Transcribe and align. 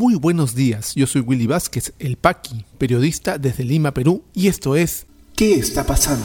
Muy 0.00 0.14
buenos 0.14 0.54
días, 0.54 0.94
yo 0.94 1.06
soy 1.06 1.20
Willy 1.20 1.46
Vázquez, 1.46 1.92
el 1.98 2.16
Paqui, 2.16 2.64
periodista 2.78 3.36
desde 3.36 3.64
Lima, 3.64 3.92
Perú, 3.92 4.24
y 4.32 4.48
esto 4.48 4.74
es 4.74 5.04
¿Qué 5.36 5.56
está 5.56 5.84
pasando? 5.84 6.24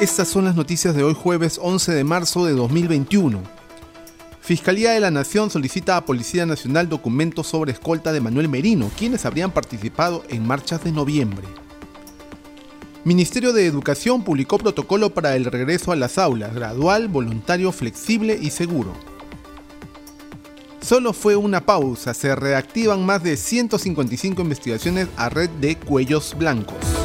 Estas 0.00 0.28
son 0.28 0.46
las 0.46 0.56
noticias 0.56 0.96
de 0.96 1.02
hoy 1.02 1.12
jueves 1.12 1.60
11 1.62 1.92
de 1.92 2.04
marzo 2.04 2.46
de 2.46 2.54
2021. 2.54 3.42
Fiscalía 4.40 4.92
de 4.92 5.00
la 5.00 5.10
Nación 5.10 5.50
solicita 5.50 5.98
a 5.98 6.06
Policía 6.06 6.46
Nacional 6.46 6.88
documentos 6.88 7.48
sobre 7.48 7.72
escolta 7.72 8.12
de 8.14 8.22
Manuel 8.22 8.48
Merino, 8.48 8.90
quienes 8.96 9.26
habrían 9.26 9.50
participado 9.50 10.24
en 10.30 10.46
marchas 10.46 10.82
de 10.84 10.92
noviembre. 10.92 11.46
Ministerio 13.04 13.52
de 13.52 13.66
Educación 13.66 14.24
publicó 14.24 14.58
protocolo 14.58 15.10
para 15.10 15.36
el 15.36 15.44
regreso 15.44 15.92
a 15.92 15.96
las 15.96 16.18
aulas, 16.18 16.54
gradual, 16.54 17.08
voluntario, 17.08 17.70
flexible 17.70 18.36
y 18.40 18.50
seguro. 18.50 18.92
Solo 20.80 21.12
fue 21.12 21.36
una 21.36 21.64
pausa, 21.64 22.12
se 22.12 22.34
reactivan 22.34 23.04
más 23.06 23.22
de 23.22 23.36
155 23.36 24.42
investigaciones 24.42 25.08
a 25.16 25.28
red 25.28 25.50
de 25.60 25.76
cuellos 25.76 26.34
blancos. 26.36 26.97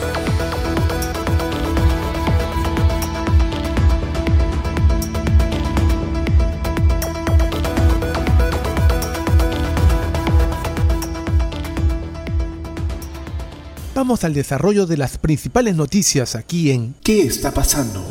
Vamos 14.04 14.26
al 14.26 14.34
desarrollo 14.34 14.86
de 14.86 14.98
las 14.98 15.18
principales 15.18 15.78
noticias 15.78 16.36
aquí 16.36 16.72
en 16.72 16.94
¿Qué 17.06 17.22
está 17.22 17.54
pasando? 17.54 18.04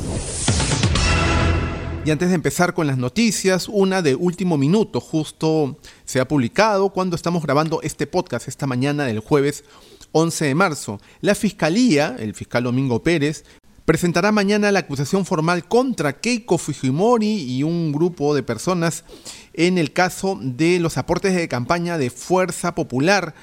Y 2.07 2.11
antes 2.11 2.31
de 2.31 2.35
empezar 2.35 2.73
con 2.73 2.87
las 2.87 2.97
noticias, 2.97 3.69
una 3.69 4.01
de 4.01 4.15
último 4.15 4.57
minuto, 4.57 5.01
justo 5.01 5.77
se 6.07 6.19
ha 6.19 6.27
publicado 6.27 6.89
cuando 6.95 7.15
estamos 7.15 7.43
grabando 7.43 7.83
este 7.83 8.07
podcast 8.07 8.49
esta 8.49 8.67
mañana 8.67 9.05
del 9.05 9.19
jueves 9.19 9.65
11 10.13 10.47
de 10.47 10.55
marzo. 10.55 10.99
La 11.21 11.35
Fiscalía, 11.35 12.17
el 12.19 12.35
fiscal 12.35 12.65
Domingo 12.65 13.03
Pérez, 13.03 13.45
presentará 13.85 14.33
mañana 14.33 14.73
la 14.73 14.79
acusación 14.79 15.27
formal 15.27 15.69
contra 15.69 16.19
Keiko 16.21 16.57
Fujimori 16.57 17.43
y 17.43 17.65
un 17.65 17.93
grupo 17.93 18.35
de 18.35 18.43
personas 18.43 19.05
en 19.53 19.77
el 19.77 19.93
caso 19.93 20.39
de 20.41 20.81
los 20.81 20.97
aportes 20.97 21.35
de 21.35 21.49
campaña 21.49 21.99
de 21.99 22.09
Fuerza 22.09 22.75
Popular 22.75 23.35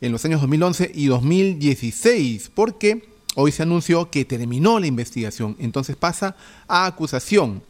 en 0.00 0.12
los 0.12 0.24
años 0.24 0.40
2011 0.40 0.92
y 0.94 1.06
2016, 1.06 2.50
porque 2.54 3.02
hoy 3.34 3.52
se 3.52 3.62
anunció 3.62 4.10
que 4.10 4.24
terminó 4.24 4.80
la 4.80 4.86
investigación, 4.86 5.56
entonces 5.58 5.96
pasa 5.96 6.36
a 6.68 6.86
acusación. 6.86 7.62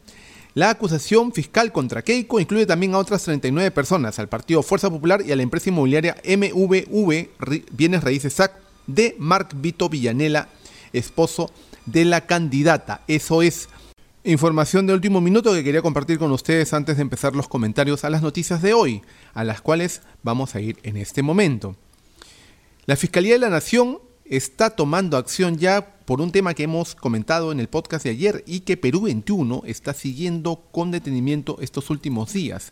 La 0.53 0.71
acusación 0.71 1.33
fiscal 1.33 1.71
contra 1.71 2.01
Keiko 2.01 2.39
incluye 2.39 2.65
también 2.65 2.95
a 2.95 2.97
otras 2.97 3.23
39 3.23 3.69
personas, 3.69 4.17
al 4.17 4.27
Partido 4.27 4.63
Fuerza 4.63 4.89
Popular 4.89 5.21
y 5.23 5.31
a 5.31 5.35
la 5.35 5.43
empresa 5.43 5.69
inmobiliaria 5.69 6.15
MVV 6.25 7.29
Bienes 7.71 8.03
Raíces 8.03 8.33
SAC 8.33 8.53
de 8.87 9.15
Marc 9.19 9.51
Vito 9.55 9.87
Villanela, 9.87 10.49
esposo 10.93 11.51
de 11.85 12.05
la 12.05 12.25
candidata. 12.25 13.01
Eso 13.07 13.43
es 13.43 13.69
información 14.23 14.87
de 14.87 14.93
último 14.93 15.21
minuto 15.21 15.53
que 15.53 15.63
quería 15.63 15.81
compartir 15.81 16.17
con 16.17 16.31
ustedes 16.31 16.73
antes 16.73 16.97
de 16.97 17.03
empezar 17.03 17.35
los 17.35 17.47
comentarios 17.47 18.03
a 18.03 18.09
las 18.09 18.23
noticias 18.23 18.61
de 18.61 18.73
hoy, 18.73 19.03
a 19.35 19.43
las 19.43 19.61
cuales 19.61 20.01
vamos 20.23 20.55
a 20.55 20.59
ir 20.59 20.79
en 20.81 20.97
este 20.97 21.21
momento. 21.21 21.75
La 22.87 22.95
Fiscalía 22.95 23.33
de 23.33 23.39
la 23.39 23.49
Nación 23.49 23.99
está 24.23 24.69
tomando 24.69 25.17
acción 25.17 25.57
ya 25.57 25.97
por 26.05 26.21
un 26.21 26.31
tema 26.31 26.53
que 26.53 26.63
hemos 26.63 26.95
comentado 26.95 27.51
en 27.51 27.59
el 27.59 27.67
podcast 27.67 28.05
de 28.05 28.11
ayer 28.11 28.45
y 28.47 28.61
que 28.61 28.77
Perú 28.77 29.01
21 29.01 29.63
está 29.65 29.93
siguiendo 29.93 30.69
con 30.71 30.91
detenimiento 30.91 31.57
estos 31.59 31.89
últimos 31.89 32.31
días. 32.31 32.71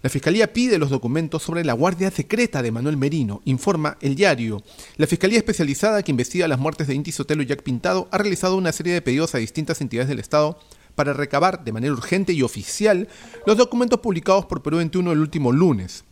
La 0.00 0.10
Fiscalía 0.10 0.52
pide 0.52 0.78
los 0.78 0.90
documentos 0.90 1.42
sobre 1.42 1.64
la 1.64 1.72
guardia 1.72 2.12
secreta 2.12 2.62
de 2.62 2.70
Manuel 2.70 2.96
Merino, 2.96 3.42
informa 3.46 3.98
el 4.00 4.14
diario. 4.14 4.62
La 4.96 5.08
Fiscalía 5.08 5.38
especializada 5.38 6.04
que 6.04 6.12
investiga 6.12 6.46
las 6.46 6.60
muertes 6.60 6.86
de 6.86 6.94
Inti 6.94 7.10
Sotelo 7.10 7.42
y 7.42 7.46
Jack 7.46 7.64
Pintado 7.64 8.06
ha 8.12 8.18
realizado 8.18 8.56
una 8.56 8.70
serie 8.70 8.94
de 8.94 9.02
pedidos 9.02 9.34
a 9.34 9.38
distintas 9.38 9.80
entidades 9.80 10.08
del 10.08 10.20
Estado 10.20 10.60
para 10.94 11.14
recabar 11.14 11.64
de 11.64 11.72
manera 11.72 11.92
urgente 11.92 12.32
y 12.32 12.44
oficial 12.44 13.08
los 13.44 13.56
documentos 13.56 13.98
publicados 13.98 14.46
por 14.46 14.62
Perú 14.62 14.76
21 14.76 15.10
el 15.10 15.18
último 15.18 15.50
lunes. 15.50 16.04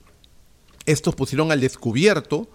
Estos 0.84 1.14
pusieron 1.14 1.52
al 1.52 1.60
descubierto 1.60 2.48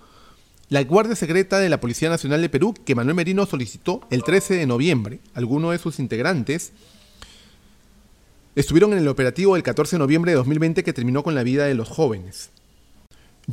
la 0.71 0.81
Guardia 0.85 1.17
Secreta 1.17 1.59
de 1.59 1.67
la 1.67 1.81
Policía 1.81 2.09
Nacional 2.09 2.41
de 2.41 2.47
Perú, 2.47 2.73
que 2.85 2.95
Manuel 2.95 3.17
Merino 3.17 3.45
solicitó 3.45 3.99
el 4.09 4.23
13 4.23 4.53
de 4.53 4.65
noviembre. 4.65 5.19
Algunos 5.33 5.73
de 5.73 5.79
sus 5.79 5.99
integrantes 5.99 6.71
estuvieron 8.55 8.93
en 8.93 8.99
el 8.99 9.09
operativo 9.09 9.55
del 9.55 9.63
14 9.63 9.97
de 9.97 9.99
noviembre 9.99 10.31
de 10.31 10.37
2020 10.37 10.81
que 10.85 10.93
terminó 10.93 11.23
con 11.23 11.35
la 11.35 11.43
vida 11.43 11.65
de 11.65 11.75
los 11.75 11.89
jóvenes. 11.89 12.51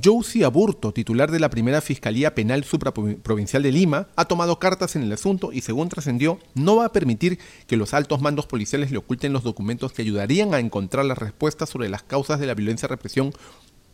Josie 0.01 0.45
Aburto, 0.45 0.93
titular 0.93 1.33
de 1.33 1.41
la 1.41 1.51
primera 1.51 1.81
Fiscalía 1.81 2.37
Penal 2.37 2.63
Supraprovincial 2.63 3.65
de 3.65 3.73
Lima, 3.73 4.07
ha 4.15 4.27
tomado 4.27 4.61
cartas 4.61 4.95
en 4.95 5.03
el 5.03 5.11
asunto 5.11 5.51
y, 5.53 5.61
según 5.63 5.89
trascendió, 5.89 6.39
no 6.55 6.77
va 6.77 6.85
a 6.85 6.93
permitir 6.93 7.41
que 7.67 7.77
los 7.77 7.95
altos 7.95 8.21
mandos 8.21 8.47
policiales 8.47 8.93
le 8.93 8.99
oculten 8.99 9.33
los 9.33 9.43
documentos 9.43 9.93
que 9.93 10.03
ayudarían 10.03 10.55
a 10.55 10.61
encontrar 10.61 11.05
las 11.05 11.19
respuestas 11.19 11.69
sobre 11.69 11.89
las 11.89 12.05
causas 12.05 12.39
de 12.39 12.47
la 12.47 12.55
violencia 12.55 12.87
represión 12.87 13.33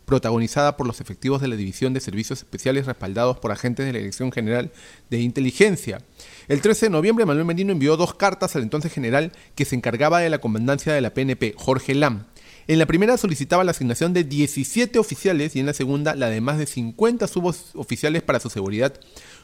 protagonizada 0.05 0.77
por 0.77 0.87
los 0.87 1.01
efectivos 1.01 1.41
de 1.41 1.49
la 1.49 1.57
División 1.57 1.95
de 1.95 2.01
Servicios 2.01 2.41
Especiales 2.41 2.87
respaldados 2.87 3.39
por 3.39 3.53
agentes 3.53 3.87
de 3.87 3.93
la 3.93 3.99
Dirección 3.99 4.33
General 4.33 4.71
de 5.11 5.21
Inteligencia. 5.21 6.01
El 6.49 6.61
13 6.61 6.87
de 6.87 6.91
noviembre, 6.91 7.27
Manuel 7.27 7.47
Merino 7.47 7.73
envió 7.73 7.97
dos 7.97 8.15
cartas 8.15 8.55
al 8.57 8.63
entonces 8.63 8.93
general 8.93 9.33
que 9.55 9.65
se 9.65 9.77
encargaba 9.77 10.21
de 10.21 10.31
la 10.31 10.39
comandancia 10.39 10.93
de 10.93 11.01
la 11.01 11.15
PNP, 11.15 11.55
Jorge 11.57 11.95
Lam. 11.95 12.27
En 12.67 12.79
la 12.79 12.87
primera 12.87 13.19
solicitaba 13.19 13.63
la 13.63 13.73
asignación 13.73 14.15
de 14.15 14.25
17 14.25 14.99
oficiales 14.99 15.55
y 15.55 15.61
en 15.61 15.67
la 15.67 15.75
segunda 15.75 16.15
la 16.15 16.31
de 16.31 16.41
más 16.41 16.57
de 16.57 16.65
50 16.65 17.27
suboficiales 17.27 18.23
para 18.23 18.41
su 18.41 18.49
seguridad 18.49 18.95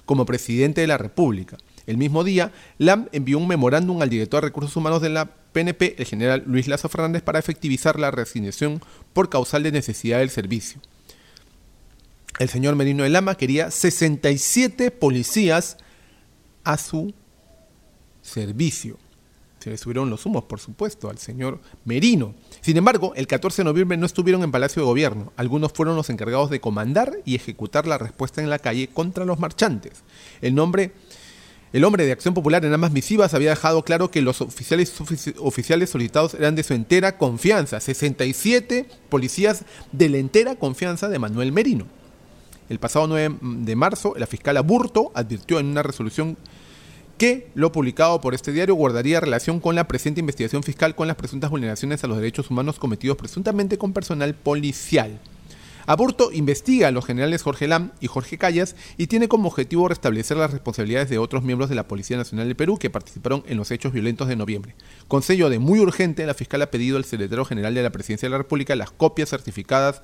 como 0.06 0.24
presidente 0.24 0.80
de 0.80 0.86
la 0.86 0.96
República. 0.96 1.58
El 1.86 1.98
mismo 1.98 2.24
día, 2.24 2.52
Lam 2.78 3.08
envió 3.12 3.36
un 3.36 3.46
memorándum 3.46 4.00
al 4.00 4.08
director 4.08 4.42
de 4.42 4.48
Recursos 4.48 4.74
Humanos 4.74 5.02
de 5.02 5.10
la 5.10 5.30
PNP, 5.52 5.96
el 5.98 6.06
general 6.06 6.44
Luis 6.46 6.68
Lazo 6.68 6.88
Fernández, 6.88 7.22
para 7.22 7.38
efectivizar 7.38 7.98
la 7.98 8.10
resignación 8.10 8.80
por 9.12 9.28
causal 9.28 9.62
de 9.62 9.72
necesidad 9.72 10.18
del 10.18 10.30
servicio. 10.30 10.80
El 12.38 12.48
señor 12.48 12.76
Merino 12.76 13.02
de 13.02 13.10
Lama 13.10 13.34
quería 13.34 13.70
67 13.70 14.90
policías 14.90 15.76
a 16.64 16.78
su 16.78 17.12
servicio. 18.22 18.98
Se 19.58 19.68
le 19.68 19.76
subieron 19.76 20.08
los 20.08 20.24
humos, 20.24 20.44
por 20.44 20.58
supuesto, 20.58 21.10
al 21.10 21.18
señor 21.18 21.60
Merino. 21.84 22.34
Sin 22.62 22.78
embargo, 22.78 23.12
el 23.14 23.26
14 23.26 23.60
de 23.60 23.66
noviembre 23.66 23.98
no 23.98 24.06
estuvieron 24.06 24.42
en 24.42 24.50
Palacio 24.50 24.80
de 24.80 24.86
Gobierno. 24.86 25.34
Algunos 25.36 25.72
fueron 25.72 25.96
los 25.96 26.08
encargados 26.08 26.48
de 26.48 26.62
comandar 26.62 27.12
y 27.26 27.34
ejecutar 27.34 27.86
la 27.86 27.98
respuesta 27.98 28.40
en 28.40 28.48
la 28.48 28.58
calle 28.58 28.88
contra 28.88 29.26
los 29.26 29.38
marchantes. 29.38 30.02
El 30.40 30.54
nombre 30.54 30.92
el 31.72 31.84
hombre 31.84 32.04
de 32.04 32.12
Acción 32.12 32.34
Popular 32.34 32.64
en 32.64 32.72
ambas 32.72 32.90
misivas 32.90 33.32
había 33.32 33.50
dejado 33.50 33.84
claro 33.84 34.10
que 34.10 34.22
los 34.22 34.40
oficiales, 34.40 34.92
oficiales 35.38 35.90
solicitados 35.90 36.34
eran 36.34 36.56
de 36.56 36.64
su 36.64 36.74
entera 36.74 37.16
confianza, 37.16 37.78
67 37.78 38.86
policías 39.08 39.64
de 39.92 40.08
la 40.08 40.18
entera 40.18 40.56
confianza 40.56 41.08
de 41.08 41.18
Manuel 41.20 41.52
Merino. 41.52 41.86
El 42.68 42.78
pasado 42.78 43.06
9 43.06 43.36
de 43.40 43.76
marzo, 43.76 44.14
la 44.16 44.26
fiscal 44.26 44.56
Aburto 44.56 45.12
advirtió 45.14 45.60
en 45.60 45.66
una 45.66 45.82
resolución 45.82 46.36
que 47.18 47.50
lo 47.54 47.70
publicado 47.70 48.20
por 48.20 48.34
este 48.34 48.50
diario 48.50 48.74
guardaría 48.74 49.20
relación 49.20 49.60
con 49.60 49.74
la 49.74 49.86
presente 49.86 50.20
investigación 50.20 50.62
fiscal 50.62 50.94
con 50.94 51.06
las 51.06 51.16
presuntas 51.16 51.50
vulneraciones 51.50 52.02
a 52.02 52.06
los 52.06 52.16
derechos 52.16 52.50
humanos 52.50 52.78
cometidos 52.78 53.16
presuntamente 53.16 53.76
con 53.76 53.92
personal 53.92 54.34
policial. 54.34 55.20
Aburto 55.86 56.30
investiga 56.32 56.88
a 56.88 56.90
los 56.90 57.04
generales 57.04 57.42
Jorge 57.42 57.68
Lam 57.68 57.92
y 58.00 58.06
Jorge 58.06 58.38
Callas 58.38 58.76
y 58.96 59.06
tiene 59.06 59.28
como 59.28 59.48
objetivo 59.48 59.88
restablecer 59.88 60.36
las 60.36 60.52
responsabilidades 60.52 61.10
de 61.10 61.18
otros 61.18 61.42
miembros 61.42 61.68
de 61.68 61.76
la 61.76 61.88
Policía 61.88 62.16
Nacional 62.16 62.48
de 62.48 62.54
Perú 62.54 62.78
que 62.78 62.90
participaron 62.90 63.42
en 63.46 63.56
los 63.56 63.70
hechos 63.70 63.92
violentos 63.92 64.28
de 64.28 64.36
noviembre. 64.36 64.74
Con 65.08 65.22
sello 65.22 65.48
de 65.48 65.58
muy 65.58 65.80
urgente, 65.80 66.26
la 66.26 66.34
fiscal 66.34 66.62
ha 66.62 66.70
pedido 66.70 66.96
al 66.96 67.04
secretario 67.04 67.44
general 67.44 67.74
de 67.74 67.82
la 67.82 67.90
Presidencia 67.90 68.26
de 68.26 68.30
la 68.30 68.38
República 68.38 68.76
las 68.76 68.90
copias 68.90 69.30
certificadas 69.30 70.02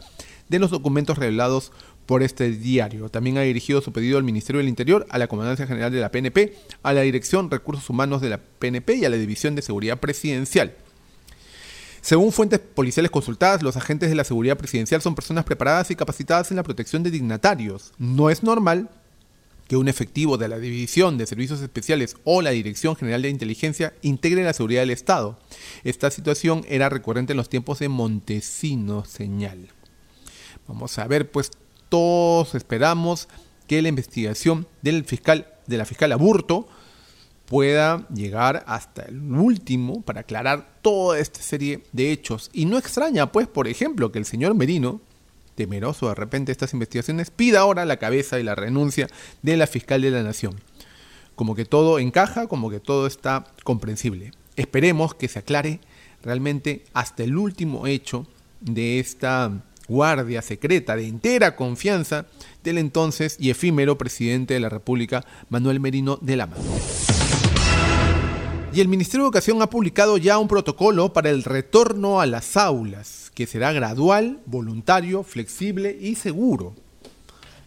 de 0.48 0.58
los 0.58 0.70
documentos 0.70 1.18
revelados 1.18 1.72
por 2.06 2.22
este 2.22 2.50
diario. 2.50 3.08
También 3.08 3.36
ha 3.38 3.42
dirigido 3.42 3.80
su 3.80 3.92
pedido 3.92 4.16
al 4.16 4.24
Ministerio 4.24 4.60
del 4.60 4.68
Interior, 4.68 5.06
a 5.10 5.18
la 5.18 5.26
Comandancia 5.26 5.66
General 5.66 5.92
de 5.92 6.00
la 6.00 6.10
PNP, 6.10 6.54
a 6.82 6.92
la 6.92 7.02
Dirección 7.02 7.50
Recursos 7.50 7.90
Humanos 7.90 8.20
de 8.20 8.30
la 8.30 8.38
PNP 8.38 8.94
y 8.94 9.04
a 9.04 9.10
la 9.10 9.16
División 9.16 9.54
de 9.54 9.62
Seguridad 9.62 9.98
Presidencial. 9.98 10.76
Según 12.06 12.30
fuentes 12.30 12.60
policiales 12.60 13.10
consultadas, 13.10 13.64
los 13.64 13.76
agentes 13.76 14.08
de 14.08 14.14
la 14.14 14.22
seguridad 14.22 14.56
presidencial 14.56 15.02
son 15.02 15.16
personas 15.16 15.44
preparadas 15.44 15.90
y 15.90 15.96
capacitadas 15.96 16.52
en 16.52 16.56
la 16.56 16.62
protección 16.62 17.02
de 17.02 17.10
dignatarios. 17.10 17.92
No 17.98 18.30
es 18.30 18.44
normal 18.44 18.88
que 19.66 19.76
un 19.76 19.88
efectivo 19.88 20.38
de 20.38 20.46
la 20.46 20.60
División 20.60 21.18
de 21.18 21.26
Servicios 21.26 21.60
Especiales 21.62 22.14
o 22.22 22.42
la 22.42 22.50
Dirección 22.50 22.94
General 22.94 23.22
de 23.22 23.30
Inteligencia 23.30 23.92
integre 24.02 24.44
la 24.44 24.52
seguridad 24.52 24.82
del 24.82 24.90
Estado. 24.90 25.36
Esta 25.82 26.12
situación 26.12 26.64
era 26.68 26.88
recurrente 26.88 27.32
en 27.32 27.38
los 27.38 27.48
tiempos 27.48 27.80
de 27.80 27.88
Montesinos, 27.88 29.08
señal. 29.08 29.66
Vamos 30.68 31.00
a 31.00 31.08
ver, 31.08 31.32
pues 31.32 31.50
todos 31.88 32.54
esperamos 32.54 33.26
que 33.66 33.82
la 33.82 33.88
investigación 33.88 34.68
del 34.80 35.04
fiscal, 35.06 35.48
de 35.66 35.76
la 35.76 35.84
fiscal 35.84 36.12
Aburto, 36.12 36.68
pueda 37.46 38.06
llegar 38.08 38.64
hasta 38.66 39.02
el 39.02 39.32
último 39.32 40.02
para 40.02 40.20
aclarar 40.20 40.78
toda 40.82 41.18
esta 41.18 41.40
serie 41.40 41.82
de 41.92 42.12
hechos. 42.12 42.50
Y 42.52 42.66
no 42.66 42.76
extraña, 42.76 43.32
pues, 43.32 43.46
por 43.46 43.68
ejemplo, 43.68 44.12
que 44.12 44.18
el 44.18 44.24
señor 44.24 44.54
Merino, 44.54 45.00
temeroso 45.54 46.08
de 46.08 46.14
repente 46.14 46.46
de 46.46 46.52
estas 46.52 46.74
investigaciones, 46.74 47.30
pida 47.30 47.60
ahora 47.60 47.84
la 47.84 47.96
cabeza 47.96 48.38
y 48.38 48.42
la 48.42 48.54
renuncia 48.54 49.08
de 49.42 49.56
la 49.56 49.66
fiscal 49.66 50.02
de 50.02 50.10
la 50.10 50.22
Nación. 50.22 50.60
Como 51.34 51.54
que 51.54 51.64
todo 51.64 51.98
encaja, 51.98 52.46
como 52.46 52.70
que 52.70 52.80
todo 52.80 53.06
está 53.06 53.44
comprensible. 53.62 54.32
Esperemos 54.56 55.14
que 55.14 55.28
se 55.28 55.38
aclare 55.38 55.80
realmente 56.22 56.84
hasta 56.94 57.22
el 57.24 57.36
último 57.36 57.86
hecho 57.86 58.26
de 58.60 58.98
esta 58.98 59.62
guardia 59.88 60.42
secreta 60.42 60.96
de 60.96 61.06
entera 61.06 61.54
confianza 61.54 62.26
del 62.64 62.78
entonces 62.78 63.36
y 63.38 63.50
efímero 63.50 63.96
presidente 63.96 64.54
de 64.54 64.60
la 64.60 64.68
República, 64.68 65.24
Manuel 65.48 65.78
Merino 65.78 66.18
de 66.20 66.36
la 66.36 66.46
Mano. 66.46 67.15
Y 68.76 68.82
el 68.82 68.88
Ministerio 68.88 69.22
de 69.22 69.28
Educación 69.28 69.62
ha 69.62 69.70
publicado 69.70 70.18
ya 70.18 70.36
un 70.36 70.48
protocolo 70.48 71.10
para 71.14 71.30
el 71.30 71.44
retorno 71.44 72.20
a 72.20 72.26
las 72.26 72.58
aulas, 72.58 73.32
que 73.32 73.46
será 73.46 73.72
gradual, 73.72 74.40
voluntario, 74.44 75.22
flexible 75.22 75.96
y 75.98 76.14
seguro. 76.14 76.74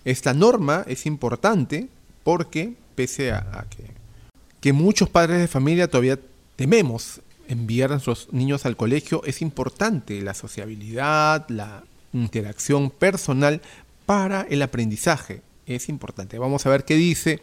Esta 0.05 0.35
norma 0.35 0.85
es 0.87 1.07
importante 1.07 1.89
porque, 2.23 2.75
pese 2.93 3.31
a, 3.31 3.65
que, 3.71 3.85
que 4.61 4.71
muchos 4.71 5.09
padres 5.09 5.39
de 5.39 5.47
familia 5.47 5.87
todavía 5.87 6.19
tememos 6.55 7.21
enviar 7.47 7.89
a 7.89 7.95
nuestros 7.95 8.27
niños 8.31 8.67
al 8.67 8.77
colegio, 8.77 9.23
es 9.25 9.41
importante 9.41 10.21
la 10.21 10.35
sociabilidad, 10.35 11.49
la 11.49 11.85
interacción 12.13 12.91
personal 12.91 13.63
para 14.05 14.41
el 14.41 14.61
aprendizaje. 14.61 15.41
Es 15.65 15.89
importante. 15.89 16.37
Vamos 16.37 16.67
a 16.67 16.69
ver 16.69 16.85
qué 16.85 16.93
dice 16.93 17.39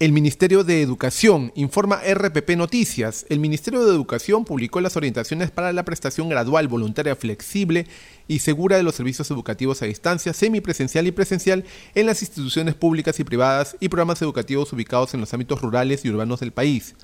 el 0.00 0.10
Ministerio 0.10 0.64
de 0.64 0.82
Educación 0.82 1.52
informa 1.54 2.00
RPP 2.02 2.56
Noticias. 2.56 3.26
El 3.28 3.38
Ministerio 3.38 3.84
de 3.84 3.94
Educación 3.94 4.44
publicó 4.44 4.80
las 4.80 4.96
orientaciones 4.96 5.52
para 5.52 5.72
la 5.72 5.84
prestación 5.84 6.28
gradual, 6.28 6.66
voluntaria, 6.66 7.14
flexible 7.14 7.86
y 8.26 8.40
segura 8.40 8.76
de 8.76 8.82
los 8.82 8.96
servicios 8.96 9.30
educativos 9.30 9.82
a 9.82 9.86
distancia, 9.86 10.32
semipresencial 10.32 11.06
y 11.06 11.12
presencial 11.12 11.64
en 11.94 12.06
las 12.06 12.22
instituciones 12.22 12.74
públicas 12.74 13.20
y 13.20 13.24
privadas 13.24 13.76
y 13.78 13.88
programas 13.88 14.20
educativos 14.20 14.72
ubicados 14.72 15.14
en 15.14 15.20
los 15.20 15.32
ámbitos 15.32 15.62
rurales 15.62 16.04
y 16.04 16.10
urbanos 16.10 16.40
del 16.40 16.50
país. 16.50 16.96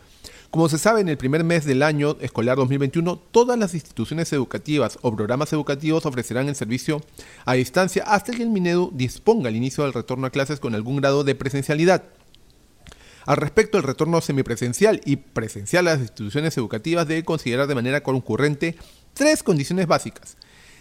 Como 0.50 0.69
se 0.69 0.78
sabe, 0.78 1.00
en 1.00 1.08
el 1.08 1.16
primer 1.16 1.44
mes 1.44 1.64
del 1.64 1.84
año 1.84 2.16
escolar 2.20 2.56
2021, 2.56 3.16
todas 3.31 3.56
las 3.56 3.72
instituciones 3.72 4.32
educativas 4.32 4.98
o 5.02 5.14
programas 5.14 5.52
educativos 5.52 6.06
ofrecerán 6.06 6.48
el 6.48 6.56
servicio 6.56 7.00
a 7.44 7.52
distancia 7.54 8.02
hasta 8.02 8.32
que 8.32 8.43
el 8.43 8.50
Minedu 8.50 8.90
disponga 8.93 9.48
el 9.48 9.54
inicio 9.54 9.84
del 9.84 9.93
retorno 9.93 10.26
a 10.26 10.31
clases 10.31 10.58
con 10.58 10.75
algún 10.75 10.96
grado 10.96 11.22
de 11.22 11.36
presencialidad. 11.36 12.02
Al 13.26 13.37
respecto, 13.37 13.78
el 13.78 13.84
retorno 13.84 14.20
semipresencial 14.20 15.00
y 15.05 15.17
presencial 15.17 15.88
a 15.88 15.93
las 15.93 16.00
instituciones 16.00 16.56
educativas 16.56 17.06
debe 17.06 17.25
considerar 17.25 17.67
de 17.67 17.75
manera 17.75 18.02
concurrente 18.02 18.76
tres 19.14 19.43
condiciones 19.43 19.87
básicas. 19.87 20.37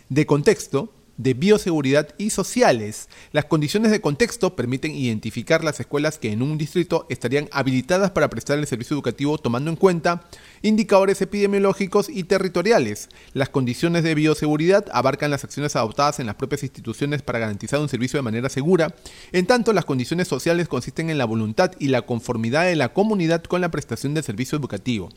De 0.10 0.26
contexto, 0.26 0.94
de 1.20 1.34
bioseguridad 1.34 2.16
y 2.18 2.30
sociales. 2.30 3.10
Las 3.34 3.46
condiciones 3.46 3.92
de 3.92 4.00
contexto 4.00 4.56
permiten 4.56 4.96
identificar 4.96 5.66
las 5.66 5.80
escuelas 5.82 6.18
que 6.18 6.32
en 6.32 6.42
un 6.42 6.58
distrito 6.58 7.06
estarían 7.10 7.50
habilitadas 7.52 8.12
para 8.12 8.30
prestar 8.30 8.58
el 8.58 8.66
servicio 8.66 8.96
educativo 8.96 9.38
tomando 9.38 9.70
en 9.70 9.76
cuenta 9.76 10.24
indicadores 10.62 11.22
epidemiológicos 11.22 12.08
y 12.10 12.24
territoriales. 12.24 13.10
Las 13.34 13.50
condiciones 13.50 14.04
de 14.04 14.16
bioseguridad 14.16 14.86
abarcan 14.94 15.30
las 15.30 15.44
acciones 15.44 15.76
adoptadas 15.76 16.22
en 16.22 16.26
las 16.26 16.36
propias 16.36 16.64
instituciones 16.64 17.22
para 17.22 17.40
garantizar 17.40 17.82
un 17.82 17.90
servicio 17.90 18.18
de 18.18 18.24
manera 18.24 18.48
segura. 18.48 18.96
En 19.34 19.46
tanto, 19.46 19.74
las 19.74 19.84
condiciones 19.84 20.30
sociales 20.30 20.70
consisten 20.70 21.10
en 21.10 21.18
la 21.18 21.26
voluntad 21.26 21.74
y 21.80 21.90
la 21.90 22.04
conformidad 22.04 22.64
de 22.64 22.78
la 22.78 22.94
comunidad 22.94 23.44
con 23.44 23.60
la 23.60 23.72
prestación 23.72 24.14
del 24.14 24.24
servicio 24.24 24.58
educativo. 24.58 25.10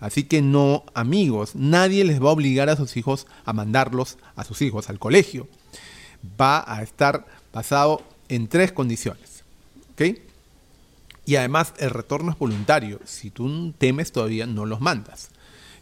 Así 0.00 0.22
que 0.24 0.40
no, 0.40 0.84
amigos, 0.94 1.54
nadie 1.54 2.04
les 2.04 2.22
va 2.22 2.30
a 2.30 2.32
obligar 2.32 2.70
a 2.70 2.76
sus 2.76 2.96
hijos 2.96 3.26
a 3.44 3.52
mandarlos 3.52 4.16
a 4.36 4.44
sus 4.44 4.62
hijos 4.62 4.88
al 4.88 4.98
colegio 4.98 5.49
va 6.40 6.64
a 6.66 6.82
estar 6.82 7.26
basado 7.52 8.02
en 8.28 8.48
tres 8.48 8.72
condiciones. 8.72 9.44
¿Ok? 9.92 10.18
Y 11.26 11.36
además 11.36 11.74
el 11.78 11.90
retorno 11.90 12.32
es 12.32 12.38
voluntario. 12.38 13.00
Si 13.04 13.30
tú 13.30 13.72
temes 13.78 14.12
todavía 14.12 14.46
no 14.46 14.66
los 14.66 14.80
mandas. 14.80 15.30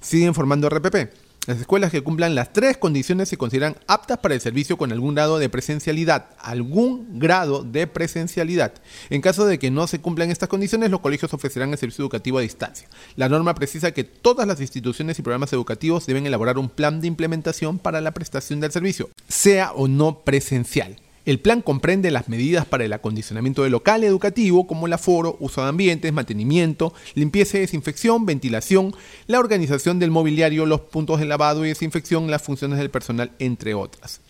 Sigue 0.00 0.26
informando 0.26 0.68
RPP. 0.68 1.27
Las 1.48 1.60
escuelas 1.60 1.90
que 1.90 2.02
cumplan 2.02 2.34
las 2.34 2.52
tres 2.52 2.76
condiciones 2.76 3.30
se 3.30 3.38
consideran 3.38 3.74
aptas 3.86 4.18
para 4.18 4.34
el 4.34 4.40
servicio 4.42 4.76
con 4.76 4.92
algún 4.92 5.14
grado 5.14 5.38
de 5.38 5.48
presencialidad. 5.48 6.26
Algún 6.38 7.18
grado 7.18 7.64
de 7.64 7.86
presencialidad. 7.86 8.74
En 9.08 9.22
caso 9.22 9.46
de 9.46 9.58
que 9.58 9.70
no 9.70 9.86
se 9.86 9.98
cumplan 9.98 10.30
estas 10.30 10.50
condiciones, 10.50 10.90
los 10.90 11.00
colegios 11.00 11.32
ofrecerán 11.32 11.70
el 11.70 11.78
servicio 11.78 12.02
educativo 12.02 12.36
a 12.36 12.42
distancia. 12.42 12.86
La 13.16 13.30
norma 13.30 13.54
precisa 13.54 13.92
que 13.92 14.04
todas 14.04 14.46
las 14.46 14.60
instituciones 14.60 15.18
y 15.18 15.22
programas 15.22 15.50
educativos 15.54 16.04
deben 16.04 16.26
elaborar 16.26 16.58
un 16.58 16.68
plan 16.68 17.00
de 17.00 17.06
implementación 17.06 17.78
para 17.78 18.02
la 18.02 18.12
prestación 18.12 18.60
del 18.60 18.70
servicio, 18.70 19.08
sea 19.26 19.72
o 19.72 19.88
no 19.88 20.18
presencial. 20.18 20.98
El 21.28 21.40
plan 21.40 21.60
comprende 21.60 22.10
las 22.10 22.30
medidas 22.30 22.64
para 22.64 22.86
el 22.86 22.92
acondicionamiento 22.94 23.62
del 23.62 23.72
local 23.72 24.02
educativo, 24.02 24.66
como 24.66 24.86
el 24.86 24.94
aforo, 24.94 25.36
uso 25.40 25.60
de 25.60 25.68
ambientes, 25.68 26.10
mantenimiento, 26.10 26.94
limpieza 27.12 27.58
y 27.58 27.60
desinfección, 27.60 28.24
ventilación, 28.24 28.94
la 29.26 29.38
organización 29.38 29.98
del 29.98 30.10
mobiliario, 30.10 30.64
los 30.64 30.80
puntos 30.80 31.20
de 31.20 31.26
lavado 31.26 31.66
y 31.66 31.68
desinfección, 31.68 32.30
las 32.30 32.40
funciones 32.40 32.78
del 32.78 32.88
personal, 32.88 33.30
entre 33.40 33.74
otras. 33.74 34.22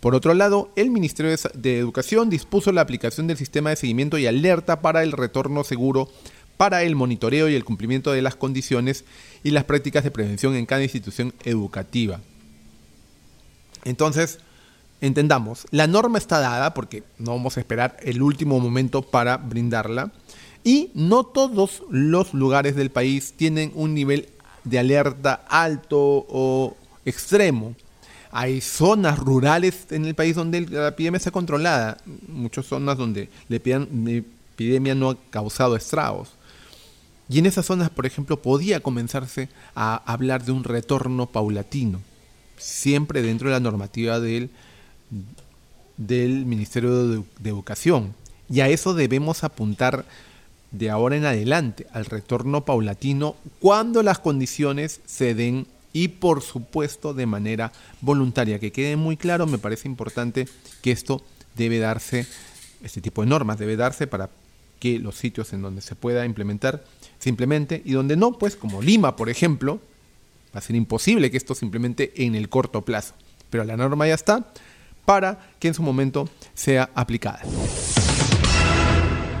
Por 0.00 0.14
otro 0.14 0.32
lado, 0.32 0.70
el 0.76 0.88
Ministerio 0.88 1.36
de 1.52 1.78
Educación 1.78 2.30
dispuso 2.30 2.72
la 2.72 2.80
aplicación 2.80 3.26
del 3.26 3.36
sistema 3.36 3.68
de 3.68 3.76
seguimiento 3.76 4.16
y 4.16 4.26
alerta 4.26 4.80
para 4.80 5.02
el 5.02 5.12
retorno 5.12 5.62
seguro 5.62 6.08
para 6.56 6.84
el 6.84 6.96
monitoreo 6.96 7.50
y 7.50 7.54
el 7.54 7.66
cumplimiento 7.66 8.12
de 8.12 8.22
las 8.22 8.34
condiciones 8.34 9.04
y 9.44 9.50
las 9.50 9.64
prácticas 9.64 10.04
de 10.04 10.10
prevención 10.10 10.56
en 10.56 10.64
cada 10.64 10.82
institución 10.82 11.34
educativa. 11.44 12.22
Entonces, 13.84 14.38
entendamos, 15.00 15.66
la 15.70 15.86
norma 15.86 16.18
está 16.18 16.40
dada 16.40 16.74
porque 16.74 17.02
no 17.18 17.32
vamos 17.32 17.56
a 17.56 17.60
esperar 17.60 17.96
el 18.02 18.22
último 18.22 18.58
momento 18.60 19.02
para 19.02 19.36
brindarla 19.36 20.12
y 20.64 20.90
no 20.94 21.24
todos 21.24 21.82
los 21.90 22.34
lugares 22.34 22.74
del 22.74 22.90
país 22.90 23.34
tienen 23.36 23.72
un 23.74 23.94
nivel 23.94 24.28
de 24.64 24.78
alerta 24.78 25.44
alto 25.48 26.26
o 26.28 26.76
extremo. 27.04 27.76
Hay 28.32 28.60
zonas 28.60 29.18
rurales 29.18 29.86
en 29.90 30.04
el 30.04 30.14
país 30.14 30.34
donde 30.34 30.62
la 30.62 30.88
epidemia 30.88 31.18
está 31.18 31.30
controlada, 31.30 31.98
muchas 32.26 32.66
zonas 32.66 32.98
donde 32.98 33.30
la 33.48 33.56
epidemia 33.56 34.94
no 34.94 35.10
ha 35.10 35.16
causado 35.30 35.76
estragos. 35.76 36.30
Y 37.28 37.38
en 37.38 37.46
esas 37.46 37.66
zonas, 37.66 37.90
por 37.90 38.06
ejemplo, 38.06 38.42
podía 38.42 38.80
comenzarse 38.80 39.48
a 39.74 39.96
hablar 40.12 40.44
de 40.44 40.52
un 40.52 40.64
retorno 40.64 41.26
paulatino, 41.26 42.00
siempre 42.56 43.22
dentro 43.22 43.48
de 43.48 43.54
la 43.54 43.60
normativa 43.60 44.20
del 44.20 44.50
del 45.96 46.44
Ministerio 46.44 47.08
de, 47.08 47.24
Educación. 47.44 48.14
Y 48.48 48.60
a 48.60 48.68
eso 48.68 48.94
debemos 48.94 49.44
apuntar 49.44 50.04
de 50.70 50.90
ahora 50.90 51.16
en 51.16 51.24
adelante, 51.24 51.86
al 51.92 52.04
retorno 52.04 52.64
paulatino, 52.64 53.36
cuando 53.60 54.02
las 54.02 54.18
condiciones 54.18 55.00
se 55.06 55.34
den 55.34 55.66
y 55.92 56.08
por 56.08 56.42
supuesto 56.42 57.14
de 57.14 57.26
manera 57.26 57.72
voluntaria. 58.00 58.58
Que 58.58 58.72
quede 58.72 58.96
muy 58.96 59.16
claro, 59.16 59.46
me 59.46 59.58
parece 59.58 59.88
importante 59.88 60.46
que 60.82 60.92
esto 60.92 61.22
debe 61.56 61.78
darse, 61.78 62.26
este 62.82 63.00
tipo 63.00 63.22
de 63.22 63.28
normas 63.28 63.58
debe 63.58 63.76
darse 63.76 64.06
para 64.06 64.28
que 64.78 64.98
los 64.98 65.16
sitios 65.16 65.52
en 65.52 65.62
donde 65.62 65.80
se 65.80 65.94
pueda 65.94 66.26
implementar 66.26 66.84
simplemente 67.18 67.80
y 67.84 67.92
donde 67.92 68.16
no, 68.16 68.38
pues 68.38 68.56
como 68.56 68.82
Lima, 68.82 69.16
por 69.16 69.30
ejemplo, 69.30 69.80
va 70.54 70.58
a 70.58 70.62
ser 70.62 70.76
imposible 70.76 71.30
que 71.30 71.36
esto 71.36 71.54
simplemente 71.54 72.12
en 72.16 72.34
el 72.34 72.48
corto 72.48 72.84
plazo. 72.84 73.14
Pero 73.50 73.64
la 73.64 73.76
norma 73.76 74.06
ya 74.06 74.14
está, 74.14 74.52
para 75.06 75.38
que 75.58 75.68
en 75.68 75.74
su 75.74 75.82
momento 75.82 76.28
sea 76.52 76.90
aplicada. 76.94 77.40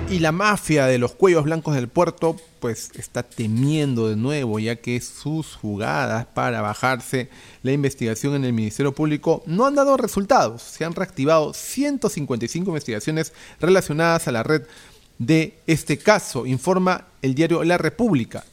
Y 0.08 0.20
la 0.20 0.30
mafia 0.30 0.86
de 0.86 0.98
los 0.98 1.12
cuellos 1.12 1.42
blancos 1.42 1.74
del 1.74 1.88
puerto 1.88 2.36
pues 2.60 2.90
está 2.94 3.24
temiendo 3.24 4.08
de 4.08 4.14
nuevo 4.14 4.60
ya 4.60 4.76
que 4.76 5.00
sus 5.00 5.56
jugadas 5.56 6.26
para 6.26 6.60
bajarse 6.60 7.28
la 7.64 7.72
investigación 7.72 8.36
en 8.36 8.44
el 8.44 8.52
Ministerio 8.52 8.94
Público 8.94 9.42
no 9.46 9.66
han 9.66 9.74
dado 9.74 9.96
resultados. 9.96 10.62
Se 10.62 10.84
han 10.84 10.94
reactivado 10.94 11.52
155 11.52 12.70
investigaciones 12.70 13.32
relacionadas 13.60 14.28
a 14.28 14.32
la 14.32 14.44
red 14.44 14.62
de 15.18 15.58
este 15.66 15.98
caso, 15.98 16.46
informa 16.46 17.06
el 17.22 17.34
diario 17.34 17.64
La 17.64 17.78
República. 17.78 18.44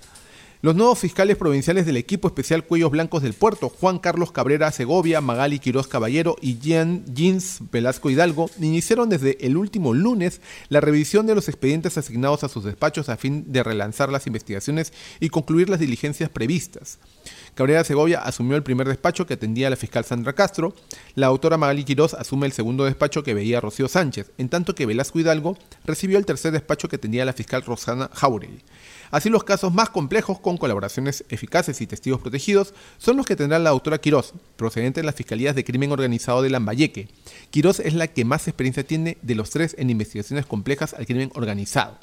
Los 0.64 0.78
nuevos 0.78 0.98
fiscales 0.98 1.36
provinciales 1.36 1.86
del 1.86 1.98
equipo 1.98 2.30
especial 2.30 2.64
Cuellos 2.64 2.90
Blancos 2.90 3.22
del 3.22 3.34
Puerto, 3.34 3.68
Juan 3.68 4.00
Carlos 4.00 4.32
Cabrera 4.32 4.72
Segovia, 4.72 5.20
Magali 5.20 5.60
Quiroz 5.60 5.90
Caballero 5.90 6.38
y 6.40 6.58
Jean 6.58 7.04
Jeans 7.14 7.60
Velasco 7.70 8.10
Hidalgo, 8.10 8.50
iniciaron 8.62 9.10
desde 9.10 9.46
el 9.46 9.58
último 9.58 9.94
lunes 9.94 10.40
la 10.70 10.80
revisión 10.80 11.28
de 11.28 11.36
los 11.36 11.50
expedientes 11.50 11.98
asignados 11.98 12.46
a 12.46 12.48
sus 12.48 12.64
despachos 12.64 13.10
a 13.10 13.18
fin 13.18 13.52
de 13.52 13.62
relanzar 13.62 14.10
las 14.10 14.26
investigaciones 14.26 14.94
y 15.20 15.28
concluir 15.28 15.68
las 15.70 15.82
diligencias 15.82 16.30
previstas. 16.30 16.98
Cabrera 17.56 17.84
Segovia 17.84 18.22
asumió 18.22 18.56
el 18.56 18.64
primer 18.64 18.88
despacho 18.88 19.26
que 19.26 19.34
atendía 19.34 19.68
a 19.68 19.72
la 19.72 19.76
fiscal 19.76 20.06
Sandra 20.06 20.32
Castro, 20.32 20.74
la 21.16 21.28
autora 21.28 21.58
Magali 21.58 21.84
Quiroz 21.84 22.14
asume 22.14 22.48
el 22.48 22.54
segundo 22.54 22.86
despacho 22.86 23.22
que 23.22 23.34
veía 23.34 23.58
a 23.58 23.62
Rocío 23.62 23.90
Sánchez, 23.90 24.32
en 24.38 24.48
tanto 24.48 24.76
que 24.76 24.86
Velasco 24.86 25.20
Hidalgo 25.20 25.58
recibió 25.84 26.18
el 26.18 26.26
tercer 26.26 26.54
despacho 26.54 26.88
que 26.88 26.96
atendía 26.96 27.26
la 27.26 27.34
fiscal 27.34 27.64
Rosana 27.64 28.10
Jauregui. 28.14 28.62
Así 29.14 29.30
los 29.30 29.44
casos 29.44 29.72
más 29.72 29.92
complejos 29.92 30.40
con 30.40 30.58
colaboraciones 30.58 31.24
eficaces 31.30 31.80
y 31.82 31.86
testigos 31.86 32.20
protegidos 32.20 32.74
son 32.98 33.16
los 33.16 33.28
que 33.28 33.36
tendrá 33.36 33.60
la 33.60 33.70
doctora 33.70 34.00
Quirós, 34.00 34.34
procedente 34.56 35.02
de 35.02 35.06
las 35.06 35.14
Fiscalías 35.14 35.54
de 35.54 35.64
Crimen 35.64 35.92
Organizado 35.92 36.42
de 36.42 36.50
Lambayeque. 36.50 37.10
Quirós 37.52 37.80
es 37.80 37.94
la 37.94 38.08
que 38.08 38.26
más 38.26 38.48
experiencia 38.48 38.84
tiene 38.84 39.20
de 39.22 39.36
los 39.36 39.52
tres 39.52 39.76
en 39.78 39.92
investigaciones 39.92 40.48
complejas 40.48 40.96
al 40.96 41.06
crimen 41.06 41.30
organizado. 41.36 42.00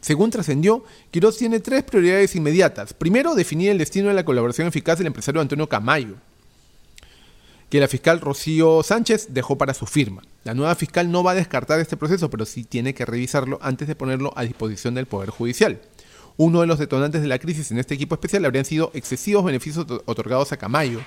Según 0.00 0.30
trascendió, 0.30 0.82
Quirós 1.10 1.36
tiene 1.36 1.60
tres 1.60 1.82
prioridades 1.82 2.34
inmediatas. 2.34 2.94
Primero, 2.94 3.34
definir 3.34 3.70
el 3.70 3.76
destino 3.76 4.08
de 4.08 4.14
la 4.14 4.24
colaboración 4.24 4.66
eficaz 4.66 4.96
del 4.96 5.08
empresario 5.08 5.42
Antonio 5.42 5.68
Camayo, 5.68 6.14
que 7.68 7.80
la 7.80 7.86
fiscal 7.86 8.18
Rocío 8.18 8.82
Sánchez 8.82 9.26
dejó 9.28 9.58
para 9.58 9.74
su 9.74 9.84
firma. 9.84 10.22
La 10.44 10.54
nueva 10.54 10.74
fiscal 10.74 11.12
no 11.12 11.22
va 11.22 11.32
a 11.32 11.34
descartar 11.34 11.80
este 11.80 11.98
proceso, 11.98 12.30
pero 12.30 12.46
sí 12.46 12.64
tiene 12.64 12.94
que 12.94 13.04
revisarlo 13.04 13.58
antes 13.60 13.86
de 13.88 13.94
ponerlo 13.94 14.32
a 14.36 14.42
disposición 14.44 14.94
del 14.94 15.04
Poder 15.04 15.28
Judicial. 15.28 15.82
Uno 16.36 16.60
de 16.60 16.66
los 16.66 16.78
detonantes 16.78 17.22
de 17.22 17.28
la 17.28 17.38
crisis 17.38 17.70
en 17.70 17.78
este 17.78 17.94
equipo 17.94 18.14
especial 18.14 18.44
habrían 18.44 18.64
sido 18.64 18.90
excesivos 18.94 19.44
beneficios 19.44 19.86
otorgados 20.06 20.52
a 20.52 20.56
Camayo. 20.56 21.00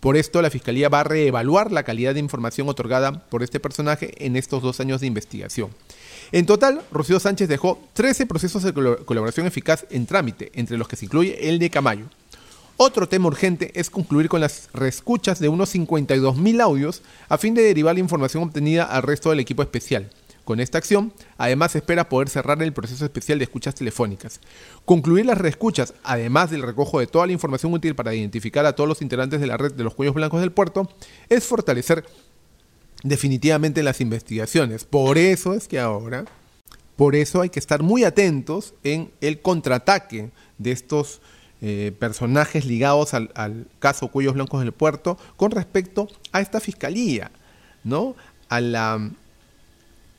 Por 0.00 0.16
esto, 0.16 0.40
la 0.40 0.50
Fiscalía 0.50 0.88
va 0.88 1.00
a 1.00 1.04
reevaluar 1.04 1.72
la 1.72 1.82
calidad 1.82 2.14
de 2.14 2.20
información 2.20 2.68
otorgada 2.68 3.28
por 3.28 3.42
este 3.42 3.60
personaje 3.60 4.12
en 4.24 4.36
estos 4.36 4.62
dos 4.62 4.80
años 4.80 5.00
de 5.00 5.08
investigación. 5.08 5.70
En 6.30 6.46
total, 6.46 6.82
Rocío 6.92 7.18
Sánchez 7.18 7.48
dejó 7.48 7.80
13 7.94 8.26
procesos 8.26 8.62
de 8.62 8.72
colaboración 8.72 9.46
eficaz 9.46 9.86
en 9.90 10.06
trámite, 10.06 10.52
entre 10.54 10.78
los 10.78 10.88
que 10.88 10.96
se 10.96 11.06
incluye 11.06 11.48
el 11.48 11.58
de 11.58 11.70
Camayo. 11.70 12.06
Otro 12.76 13.08
tema 13.08 13.26
urgente 13.26 13.72
es 13.74 13.90
concluir 13.90 14.28
con 14.28 14.40
las 14.40 14.68
reescuchas 14.72 15.40
de 15.40 15.48
unos 15.48 15.74
52.000 15.74 16.60
audios 16.62 17.02
a 17.28 17.36
fin 17.36 17.54
de 17.54 17.62
derivar 17.62 17.94
la 17.94 18.00
información 18.00 18.44
obtenida 18.44 18.84
al 18.84 19.02
resto 19.02 19.30
del 19.30 19.40
equipo 19.40 19.62
especial. 19.62 20.10
Con 20.48 20.60
esta 20.60 20.78
acción, 20.78 21.12
además 21.36 21.76
espera 21.76 22.08
poder 22.08 22.30
cerrar 22.30 22.62
el 22.62 22.72
proceso 22.72 23.04
especial 23.04 23.38
de 23.38 23.44
escuchas 23.44 23.74
telefónicas. 23.74 24.40
Concluir 24.86 25.26
las 25.26 25.36
reescuchas, 25.36 25.92
además 26.02 26.50
del 26.50 26.62
recojo 26.62 27.00
de 27.00 27.06
toda 27.06 27.26
la 27.26 27.34
información 27.34 27.74
útil 27.74 27.94
para 27.94 28.14
identificar 28.14 28.64
a 28.64 28.74
todos 28.74 28.88
los 28.88 29.02
integrantes 29.02 29.42
de 29.42 29.46
la 29.46 29.58
red 29.58 29.74
de 29.74 29.84
los 29.84 29.94
cuellos 29.94 30.14
blancos 30.14 30.40
del 30.40 30.50
puerto, 30.50 30.88
es 31.28 31.44
fortalecer 31.44 32.06
definitivamente 33.02 33.82
las 33.82 34.00
investigaciones. 34.00 34.84
Por 34.84 35.18
eso 35.18 35.52
es 35.52 35.68
que 35.68 35.80
ahora, 35.80 36.24
por 36.96 37.14
eso 37.14 37.42
hay 37.42 37.50
que 37.50 37.60
estar 37.60 37.82
muy 37.82 38.04
atentos 38.04 38.72
en 38.84 39.10
el 39.20 39.42
contraataque 39.42 40.30
de 40.56 40.72
estos 40.72 41.20
eh, 41.60 41.92
personajes 41.98 42.64
ligados 42.64 43.12
al, 43.12 43.32
al, 43.34 43.66
caso 43.80 44.08
Cuellos 44.08 44.32
Blancos 44.32 44.60
del 44.60 44.72
Puerto 44.72 45.18
con 45.36 45.50
respecto 45.50 46.08
a 46.32 46.40
esta 46.40 46.58
fiscalía, 46.58 47.32
¿no? 47.84 48.16
A 48.48 48.62
la 48.62 49.10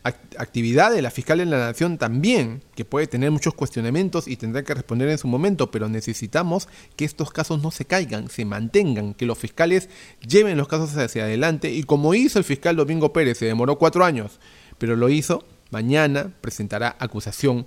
actividad 0.04 0.92
de 0.92 1.02
la 1.02 1.12
fiscal 1.12 1.42
en 1.42 1.50
la 1.50 1.58
nación 1.58 1.98
también, 1.98 2.64
que 2.76 2.86
puede 2.86 3.08
tener 3.08 3.32
muchos 3.32 3.54
cuestionamientos 3.54 4.28
y 4.28 4.38
tendrá 4.38 4.64
que 4.64 4.74
responder 4.74 5.10
en 5.10 5.18
su 5.18 5.28
momento, 5.28 5.72
pero 5.72 5.90
necesitamos 5.90 6.70
que 6.96 7.06
estos 7.06 7.32
casos 7.32 7.62
no 7.62 7.72
se 7.72 7.86
caigan, 7.86 8.30
se 8.30 8.46
mantengan, 8.46 9.14
que 9.14 9.26
los 9.26 9.38
fiscales 9.38 9.90
lleven 10.26 10.58
los 10.58 10.70
casos 10.70 10.96
hacia 10.96 11.24
adelante 11.24 11.72
y 11.72 11.84
como 11.84 12.14
hizo 12.14 12.40
el 12.40 12.46
fiscal 12.46 12.78
Domingo 12.78 13.12
Pérez, 13.12 13.38
se 13.38 13.46
demoró 13.46 13.78
cuatro 13.78 14.06
años, 14.06 14.40
pero 14.78 14.96
lo 14.96 15.10
hizo, 15.10 15.46
mañana 15.70 16.32
presentará 16.40 16.96
acusación 17.00 17.66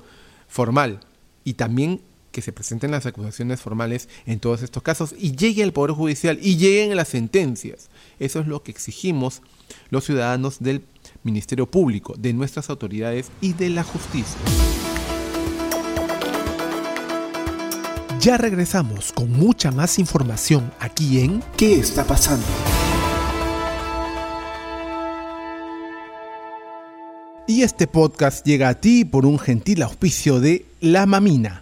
formal 0.49 1.01
y 1.45 1.55
también 1.55 2.01
que 2.33 2.41
se 2.41 2.53
presenten 2.53 2.91
las 2.91 3.05
acusaciones 3.05 3.61
formales 3.61 4.09
en 4.25 4.41
todos 4.41 4.63
estos 4.63 4.83
casos 4.83 5.15
y 5.19 5.37
llegue 5.37 5.63
al 5.63 5.75
Poder 5.75 5.93
Judicial 5.95 6.39
y 6.41 6.57
lleguen 6.57 6.97
las 6.97 7.09
sentencias. 7.09 7.91
Eso 8.19 8.41
es 8.41 8.47
lo 8.47 8.63
que 8.63 8.71
exigimos 8.71 9.43
los 9.91 10.05
ciudadanos 10.05 10.61
del 10.61 10.83
Ministerio 11.23 11.71
Público, 11.71 12.15
de 12.19 12.33
nuestras 12.33 12.71
autoridades 12.71 13.31
y 13.41 13.53
de 13.53 13.71
la 13.71 13.85
justicia. 13.85 14.41
Ya 18.21 18.39
regresamos 18.39 19.13
con 19.13 19.33
mucha 19.33 19.73
más 19.73 19.99
información 19.99 20.73
aquí 20.79 21.21
en 21.21 21.43
¿Qué 21.57 21.75
está 21.75 22.05
pasando? 22.05 22.47
Y 27.49 27.63
este 27.63 27.89
podcast 27.89 28.47
llega 28.47 28.69
a 28.69 28.75
ti 28.75 29.05
por 29.05 29.27
un 29.27 29.39
gentil 29.39 29.83
auspicio 29.83 30.41
de 30.41 30.65
La 30.81 31.07
Mamina 31.07 31.62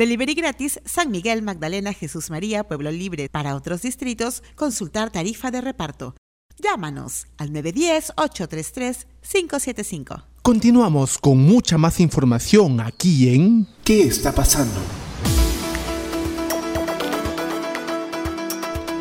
Delivery 0.00 0.32
gratis 0.32 0.80
San 0.86 1.10
Miguel, 1.10 1.42
Magdalena, 1.42 1.92
Jesús 1.92 2.30
María, 2.30 2.64
Pueblo 2.64 2.90
Libre. 2.90 3.28
Para 3.28 3.54
otros 3.54 3.82
distritos, 3.82 4.42
consultar 4.54 5.12
tarifa 5.12 5.50
de 5.50 5.60
reparto. 5.60 6.14
Llámanos 6.56 7.26
al 7.36 7.50
910-833-575. 7.50 10.24
Continuamos 10.40 11.18
con 11.18 11.36
mucha 11.36 11.76
más 11.76 12.00
información 12.00 12.80
aquí 12.80 13.28
en 13.28 13.68
¿Qué 13.84 14.04
está 14.04 14.32
pasando? 14.32 14.80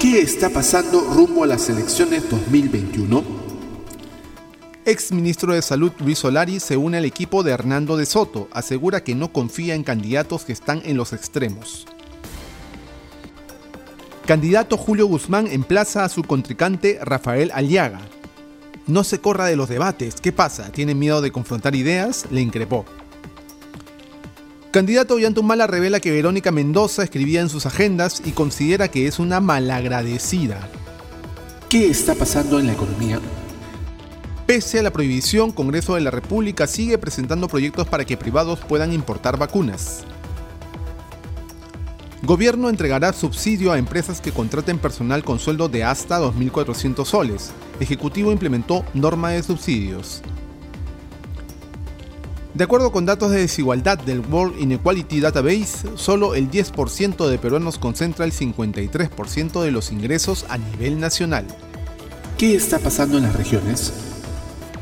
¿Qué 0.01 0.19
está 0.19 0.49
pasando 0.49 0.99
rumbo 0.99 1.45
a 1.45 1.47
las 1.47 1.69
elecciones 1.69 2.29
2021? 2.29 3.38
Ex 4.85 5.11
ministro 5.11 5.53
de 5.53 5.61
Salud 5.61 5.91
Luis 5.99 6.19
Solari 6.19 6.59
se 6.59 6.77
une 6.77 6.97
al 6.97 7.05
equipo 7.05 7.43
de 7.43 7.51
Hernando 7.51 7.97
de 7.97 8.05
Soto, 8.05 8.47
asegura 8.51 9.03
que 9.03 9.13
no 9.13 9.31
confía 9.31 9.75
en 9.75 9.83
candidatos 9.83 10.45
que 10.45 10.53
están 10.53 10.81
en 10.85 10.95
los 10.95 11.11
extremos. 11.11 11.85
Candidato 14.25 14.77
Julio 14.77 15.05
Guzmán 15.07 15.47
emplaza 15.47 16.05
a 16.05 16.09
su 16.09 16.23
contrincante 16.23 16.99
Rafael 17.01 17.51
Aliaga. 17.53 17.99
No 18.87 19.03
se 19.03 19.19
corra 19.19 19.45
de 19.45 19.55
los 19.55 19.69
debates, 19.69 20.21
¿qué 20.21 20.31
pasa? 20.31 20.71
¿Tiene 20.71 20.95
miedo 20.95 21.21
de 21.21 21.31
confrontar 21.31 21.75
ideas? 21.75 22.25
Le 22.31 22.41
increpó. 22.41 22.85
Candidato 24.71 25.15
Ollantumala 25.15 25.67
revela 25.67 25.99
que 25.99 26.11
Verónica 26.11 26.51
Mendoza 26.51 27.03
escribía 27.03 27.41
en 27.41 27.49
sus 27.49 27.65
agendas 27.65 28.21
y 28.23 28.31
considera 28.31 28.87
que 28.87 29.07
es 29.07 29.19
una 29.19 29.39
malagradecida. 29.39 30.69
¿Qué 31.69 31.89
está 31.89 32.15
pasando 32.15 32.59
en 32.59 32.67
la 32.67 32.73
economía? 32.73 33.19
Pese 34.49 34.79
a 34.79 34.81
la 34.81 34.89
prohibición, 34.89 35.51
Congreso 35.51 35.93
de 35.93 36.01
la 36.01 36.09
República 36.09 36.65
sigue 36.65 36.97
presentando 36.97 37.47
proyectos 37.47 37.87
para 37.87 38.03
que 38.03 38.17
privados 38.17 38.57
puedan 38.57 38.93
importar 38.93 39.37
vacunas. 39.37 40.05
Gobierno 42.23 42.67
entregará 42.67 43.13
subsidio 43.13 43.71
a 43.71 43.77
empresas 43.77 44.21
que 44.21 44.31
contraten 44.31 44.79
personal 44.79 45.23
con 45.23 45.37
sueldo 45.37 45.69
de 45.69 45.83
hasta 45.83 46.19
2.400 46.19 47.05
soles. 47.05 47.51
Ejecutivo 47.79 48.31
implementó 48.31 48.83
norma 48.95 49.29
de 49.29 49.43
subsidios. 49.43 50.23
De 52.55 52.63
acuerdo 52.63 52.91
con 52.91 53.05
datos 53.05 53.29
de 53.29 53.41
desigualdad 53.41 53.99
del 53.99 54.21
World 54.21 54.59
Inequality 54.59 55.19
Database, 55.19 55.89
solo 55.93 56.33
el 56.33 56.49
10% 56.49 57.27
de 57.27 57.37
peruanos 57.37 57.77
concentra 57.77 58.25
el 58.25 58.31
53% 58.31 59.61
de 59.61 59.69
los 59.69 59.91
ingresos 59.91 60.47
a 60.49 60.57
nivel 60.57 60.99
nacional. 60.99 61.45
¿Qué 62.39 62.55
está 62.55 62.79
pasando 62.79 63.19
en 63.19 63.25
las 63.25 63.35
regiones? 63.35 64.08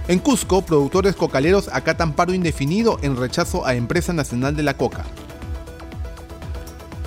En 0.08 0.20
Cusco, 0.20 0.62
productores 0.62 1.18
cocaleros 1.18 1.70
acatan 1.74 2.14
paro 2.14 2.34
indefinido 2.34 2.98
en 3.02 3.18
rechazo 3.18 3.66
a 3.66 3.76
Empresa 3.76 4.14
Nacional 4.14 4.56
de 4.56 4.64
la 4.64 4.78
Coca. 4.78 5.06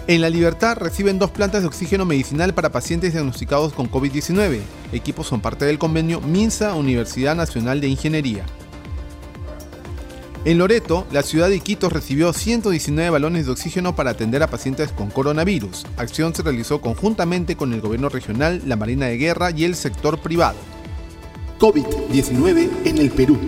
En 0.06 0.20
La 0.20 0.28
Libertad 0.28 0.76
reciben 0.76 1.18
dos 1.18 1.30
plantas 1.30 1.62
de 1.62 1.68
oxígeno 1.68 2.04
medicinal 2.04 2.52
para 2.52 2.72
pacientes 2.72 3.14
diagnosticados 3.14 3.72
con 3.72 3.90
COVID-19. 3.90 4.60
Equipos 4.92 5.28
son 5.28 5.40
parte 5.40 5.64
del 5.64 5.78
convenio 5.78 6.20
MINSA 6.20 6.74
Universidad 6.74 7.34
Nacional 7.34 7.80
de 7.80 7.88
Ingeniería. 7.88 8.44
En 10.44 10.58
Loreto, 10.58 11.06
la 11.10 11.22
ciudad 11.22 11.48
de 11.48 11.56
Iquitos 11.56 11.92
recibió 11.92 12.32
119 12.34 13.08
balones 13.08 13.46
de 13.46 13.52
oxígeno 13.52 13.94
para 13.94 14.10
atender 14.10 14.42
a 14.42 14.50
pacientes 14.50 14.90
con 14.92 15.10
coronavirus. 15.10 15.86
Acción 15.96 16.34
se 16.34 16.42
realizó 16.42 16.82
conjuntamente 16.82 17.56
con 17.56 17.72
el 17.72 17.80
gobierno 17.80 18.10
regional, 18.10 18.60
la 18.66 18.76
Marina 18.76 19.06
de 19.06 19.16
Guerra 19.16 19.52
y 19.52 19.64
el 19.64 19.74
sector 19.74 20.18
privado. 20.18 20.58
COVID-19 21.60 22.86
en 22.86 22.98
el 22.98 23.10
Perú. 23.10 23.38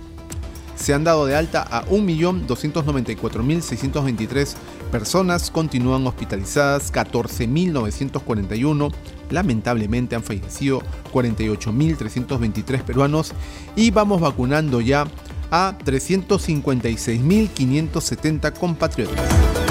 Se 0.81 0.93
han 0.93 1.03
dado 1.03 1.25
de 1.25 1.35
alta 1.35 1.61
a 1.61 1.85
1.294.623 1.85 4.55
personas, 4.91 5.51
continúan 5.51 6.07
hospitalizadas 6.07 6.91
14.941, 6.91 8.91
lamentablemente 9.29 10.15
han 10.15 10.23
fallecido 10.23 10.81
48.323 11.13 12.81
peruanos 12.83 13.33
y 13.75 13.91
vamos 13.91 14.21
vacunando 14.21 14.81
ya 14.81 15.05
a 15.51 15.77
356.570 15.85 18.53
compatriotas. 18.53 19.70